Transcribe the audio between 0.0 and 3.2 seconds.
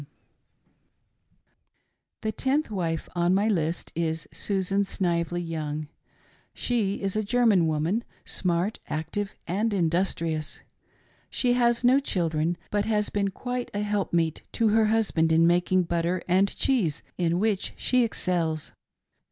[Number Ten.] The tenth wife